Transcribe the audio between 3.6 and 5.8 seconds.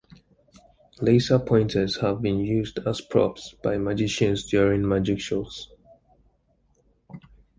by magicians during magic shows.